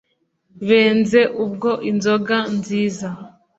[0.67, 3.07] benze ubwo inzoga nziza